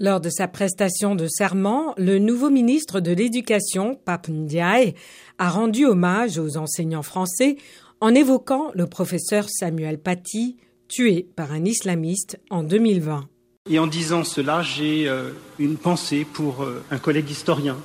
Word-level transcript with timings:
Lors 0.00 0.20
de 0.20 0.30
sa 0.30 0.46
prestation 0.46 1.16
de 1.16 1.26
serment, 1.26 1.92
le 1.98 2.20
nouveau 2.20 2.50
ministre 2.50 3.00
de 3.00 3.10
l'Éducation, 3.10 3.98
Pap 4.04 4.28
Ndiaye, 4.28 4.94
a 5.38 5.50
rendu 5.50 5.86
hommage 5.86 6.38
aux 6.38 6.56
enseignants 6.56 7.02
français 7.02 7.56
en 8.00 8.14
évoquant 8.14 8.70
le 8.74 8.86
professeur 8.86 9.46
Samuel 9.50 9.98
Paty, 9.98 10.56
tué 10.86 11.26
par 11.34 11.50
un 11.50 11.64
islamiste 11.64 12.38
en 12.48 12.62
2020. 12.62 13.28
Et 13.68 13.80
en 13.80 13.88
disant 13.88 14.22
cela, 14.22 14.62
j'ai 14.62 15.08
euh, 15.08 15.32
une 15.58 15.76
pensée 15.76 16.24
pour 16.24 16.62
euh, 16.62 16.80
un 16.92 16.98
collègue 16.98 17.28
historien, 17.28 17.76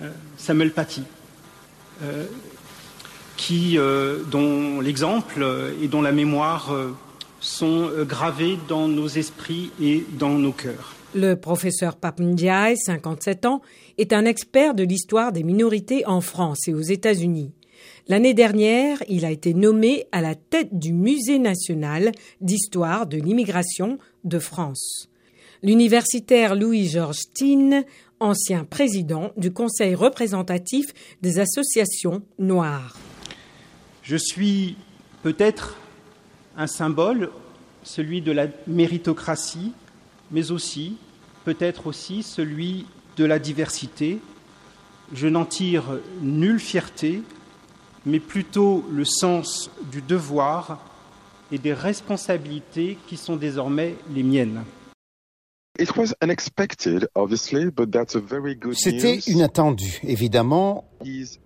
euh, 0.00 0.10
Samuel 0.38 0.72
Paty, 0.72 1.02
qui, 3.36 3.78
dont 4.30 4.80
l'exemple 4.80 5.46
et 5.82 5.88
dont 5.88 6.02
la 6.02 6.12
mémoire 6.12 6.74
sont 7.40 7.90
gravés 8.06 8.58
dans 8.68 8.86
nos 8.86 9.08
esprits 9.08 9.70
et 9.80 10.04
dans 10.18 10.30
nos 10.30 10.52
cœurs. 10.52 10.95
Le 11.18 11.34
professeur 11.34 11.96
Papendiaï, 11.96 12.76
57 12.76 13.46
ans, 13.46 13.62
est 13.96 14.12
un 14.12 14.26
expert 14.26 14.74
de 14.74 14.82
l'histoire 14.82 15.32
des 15.32 15.44
minorités 15.44 16.04
en 16.04 16.20
France 16.20 16.68
et 16.68 16.74
aux 16.74 16.82
États-Unis. 16.82 17.54
L'année 18.06 18.34
dernière, 18.34 19.02
il 19.08 19.24
a 19.24 19.30
été 19.30 19.54
nommé 19.54 20.04
à 20.12 20.20
la 20.20 20.34
tête 20.34 20.78
du 20.78 20.92
Musée 20.92 21.38
national 21.38 22.12
d'histoire 22.42 23.06
de 23.06 23.16
l'immigration 23.16 23.96
de 24.24 24.38
France. 24.38 25.08
L'universitaire 25.62 26.54
Louis-Georges 26.54 27.32
Tine, 27.32 27.86
ancien 28.20 28.64
président 28.64 29.30
du 29.38 29.54
Conseil 29.54 29.94
représentatif 29.94 30.84
des 31.22 31.38
associations 31.38 32.20
noires. 32.38 32.94
Je 34.02 34.18
suis 34.18 34.76
peut-être 35.22 35.78
un 36.58 36.66
symbole, 36.66 37.30
celui 37.84 38.20
de 38.20 38.32
la 38.32 38.48
méritocratie, 38.66 39.72
mais 40.30 40.50
aussi 40.50 40.98
peut-être 41.46 41.86
aussi 41.86 42.24
celui 42.24 42.86
de 43.16 43.24
la 43.24 43.38
diversité. 43.38 44.18
Je 45.14 45.28
n'en 45.28 45.44
tire 45.44 45.84
nulle 46.20 46.58
fierté, 46.58 47.22
mais 48.04 48.18
plutôt 48.18 48.84
le 48.90 49.04
sens 49.04 49.70
du 49.92 50.02
devoir 50.02 50.84
et 51.52 51.58
des 51.58 51.72
responsabilités 51.72 52.98
qui 53.06 53.16
sont 53.16 53.36
désormais 53.36 53.94
les 54.12 54.24
miennes. 54.24 54.64
C'était 58.72 59.18
inattendu, 59.28 60.00
évidemment, 60.02 60.84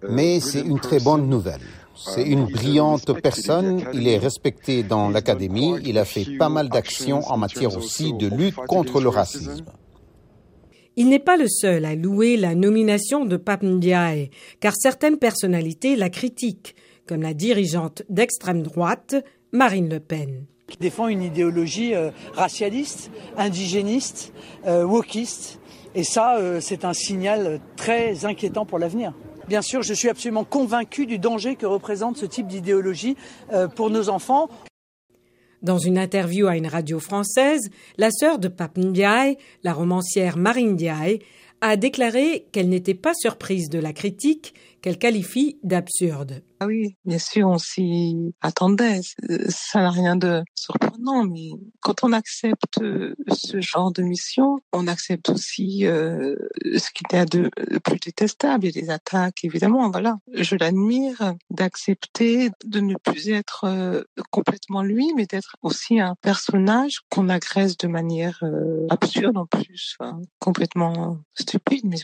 mais 0.08 0.40
c'est 0.40 0.62
une 0.62 0.80
très 0.80 1.00
bonne 1.00 1.28
nouvelle. 1.28 1.60
C'est 1.94 2.22
une 2.22 2.46
brillante 2.46 3.20
personne, 3.20 3.84
il 3.92 4.08
est 4.08 4.16
respecté 4.16 4.82
dans 4.82 5.10
l'académie, 5.10 5.74
il 5.84 5.98
a 5.98 6.06
fait 6.06 6.38
pas 6.38 6.48
mal 6.48 6.70
d'actions 6.70 7.20
en 7.30 7.36
matière 7.36 7.76
aussi 7.76 8.14
de 8.14 8.28
lutte 8.28 8.54
contre 8.66 9.02
le 9.02 9.10
racisme. 9.10 9.66
Il 11.00 11.08
n'est 11.08 11.18
pas 11.18 11.38
le 11.38 11.48
seul 11.48 11.86
à 11.86 11.94
louer 11.94 12.36
la 12.36 12.54
nomination 12.54 13.24
de 13.24 13.40
Ndiaye, 13.62 14.28
car 14.60 14.74
certaines 14.76 15.16
personnalités 15.16 15.96
la 15.96 16.10
critiquent, 16.10 16.76
comme 17.06 17.22
la 17.22 17.32
dirigeante 17.32 18.02
d'extrême 18.10 18.62
droite, 18.62 19.14
Marine 19.50 19.88
Le 19.88 19.98
Pen. 19.98 20.44
Qui 20.66 20.76
défend 20.76 21.08
une 21.08 21.22
idéologie 21.22 21.94
euh, 21.94 22.10
racialiste, 22.34 23.10
indigéniste, 23.38 24.34
euh, 24.66 24.84
wokiste. 24.84 25.58
Et 25.94 26.04
ça, 26.04 26.36
euh, 26.36 26.60
c'est 26.60 26.84
un 26.84 26.92
signal 26.92 27.60
très 27.76 28.26
inquiétant 28.26 28.66
pour 28.66 28.78
l'avenir. 28.78 29.14
Bien 29.48 29.62
sûr, 29.62 29.80
je 29.80 29.94
suis 29.94 30.10
absolument 30.10 30.44
convaincu 30.44 31.06
du 31.06 31.18
danger 31.18 31.56
que 31.56 31.64
représente 31.64 32.18
ce 32.18 32.26
type 32.26 32.46
d'idéologie 32.46 33.16
pour 33.74 33.88
nos 33.88 34.10
enfants. 34.10 34.50
Dans 35.62 35.78
une 35.78 35.98
interview 35.98 36.46
à 36.46 36.56
une 36.56 36.66
radio 36.66 36.98
française, 36.98 37.68
la 37.98 38.10
sœur 38.10 38.38
de 38.38 38.48
Pape 38.48 38.78
Ndiaye, 38.78 39.36
la 39.62 39.72
romancière 39.74 40.36
Marine 40.38 40.72
Ndiaye, 40.72 41.20
a 41.60 41.76
déclaré 41.76 42.46
qu'elle 42.52 42.70
n'était 42.70 42.94
pas 42.94 43.12
surprise 43.14 43.68
de 43.68 43.78
la 43.78 43.92
critique 43.92 44.54
qu'elle 44.80 44.98
qualifie 44.98 45.58
d'absurde. 45.62 46.42
Ah 46.58 46.66
oui, 46.66 46.96
bien 47.04 47.18
sûr, 47.18 47.48
on 47.48 47.58
s'y 47.58 48.32
attendait. 48.40 49.00
Ça 49.48 49.80
n'a 49.80 49.90
rien 49.90 50.16
de 50.16 50.42
surprenant, 50.54 50.89
mais 51.24 51.50
quand 51.80 52.04
on 52.04 52.12
accepte 52.12 52.80
ce 52.80 53.60
genre 53.60 53.92
de 53.92 54.02
mission, 54.02 54.60
on 54.72 54.86
accepte 54.86 55.30
aussi 55.30 55.86
euh, 55.86 56.36
ce 56.64 56.90
qui 56.90 57.04
est 57.12 57.24
de 57.26 57.50
plus 57.80 57.98
détestable 57.98 58.66
et 58.66 58.72
des 58.72 58.90
attaques, 58.90 59.44
évidemment. 59.44 59.90
Voilà, 59.90 60.18
je 60.32 60.56
l'admire 60.56 61.34
d'accepter 61.50 62.50
de 62.64 62.80
ne 62.80 62.94
plus 62.96 63.30
être 63.30 63.64
euh, 63.64 64.02
complètement 64.30 64.82
lui, 64.82 65.12
mais 65.16 65.26
d'être 65.26 65.56
aussi 65.62 66.00
un 66.00 66.14
personnage 66.22 67.00
qu'on 67.10 67.28
agresse 67.28 67.76
de 67.76 67.88
manière 67.88 68.38
euh, 68.42 68.86
absurde 68.90 69.36
en 69.36 69.46
plus, 69.46 69.96
complètement 70.38 71.18
stupide, 71.34 71.84
mais 71.84 71.98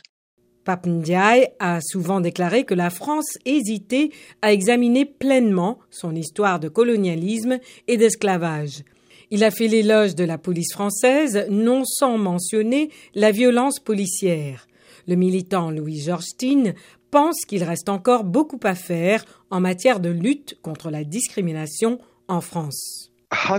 Ndiaye 0.86 1.48
a 1.58 1.80
souvent 1.80 2.20
déclaré 2.20 2.64
que 2.64 2.74
la 2.74 2.90
France 2.90 3.38
hésitait 3.44 4.10
à 4.42 4.52
examiner 4.52 5.04
pleinement 5.04 5.78
son 5.90 6.14
histoire 6.14 6.60
de 6.60 6.68
colonialisme 6.68 7.58
et 7.88 7.96
d'esclavage. 7.96 8.82
Il 9.30 9.42
a 9.42 9.50
fait 9.50 9.68
l'éloge 9.68 10.14
de 10.14 10.24
la 10.24 10.38
police 10.38 10.72
française, 10.72 11.46
non 11.50 11.82
sans 11.84 12.18
mentionner 12.18 12.90
la 13.14 13.32
violence 13.32 13.80
policière. 13.80 14.68
Le 15.08 15.16
militant 15.16 15.70
Louis 15.70 16.00
Georgestine 16.00 16.74
pense 17.10 17.44
qu'il 17.46 17.64
reste 17.64 17.88
encore 17.88 18.24
beaucoup 18.24 18.60
à 18.62 18.74
faire 18.74 19.24
en 19.50 19.60
matière 19.60 20.00
de 20.00 20.10
lutte 20.10 20.58
contre 20.62 20.90
la 20.90 21.04
discrimination 21.04 21.98
en 22.28 22.40
France. 22.40 23.10
Avoir 23.28 23.58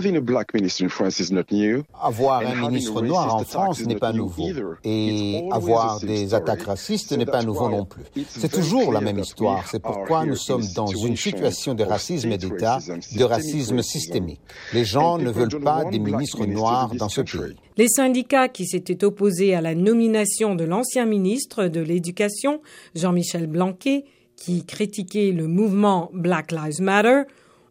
un 2.40 2.54
ministre 2.54 3.02
noir 3.02 3.34
en 3.34 3.44
France 3.44 3.84
n'est 3.84 3.96
pas 3.96 4.14
nouveau. 4.14 4.48
Et 4.82 5.46
avoir 5.50 6.00
des 6.00 6.32
attaques 6.32 6.62
racistes 6.62 7.12
n'est 7.12 7.26
pas 7.26 7.42
nouveau 7.42 7.68
non 7.68 7.84
plus. 7.84 8.04
C'est 8.28 8.50
toujours 8.50 8.92
la 8.92 9.02
même 9.02 9.18
histoire. 9.18 9.68
C'est 9.68 9.82
pourquoi 9.82 10.24
nous 10.24 10.36
sommes 10.36 10.64
dans 10.74 10.86
une 10.86 11.16
situation 11.16 11.74
de 11.74 11.84
racisme 11.84 12.38
d'État, 12.38 12.78
de 13.14 13.24
racisme 13.24 13.82
systémique. 13.82 14.40
Les 14.72 14.86
gens 14.86 15.18
ne 15.18 15.30
veulent 15.30 15.60
pas 15.62 15.84
des 15.84 15.98
ministres 15.98 16.46
noirs 16.46 16.94
dans 16.94 17.10
ce 17.10 17.20
pays. 17.20 17.56
Les 17.76 17.88
syndicats 17.88 18.48
qui 18.48 18.66
s'étaient 18.66 19.04
opposés 19.04 19.54
à 19.54 19.60
la 19.60 19.74
nomination 19.74 20.54
de 20.54 20.64
l'ancien 20.64 21.04
ministre 21.04 21.66
de 21.66 21.80
l'Éducation, 21.80 22.62
Jean-Michel 22.94 23.46
Blanquet, 23.46 24.06
qui 24.34 24.64
critiquait 24.64 25.32
le 25.32 25.46
mouvement 25.46 26.10
Black 26.14 26.52
Lives 26.52 26.80
Matter, 26.80 27.24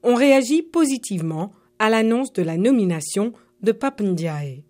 ont 0.04 0.16
réagi 0.16 0.62
positivement 0.62 1.52
à 1.80 1.90
l'annonce 1.90 2.34
de 2.34 2.44
la 2.44 2.58
nomination 2.58 3.34
de 3.62 3.72
Papendiae. 3.72 4.64